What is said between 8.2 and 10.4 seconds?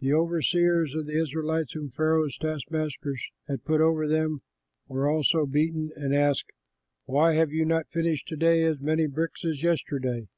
to day as many bricks as yesterday?"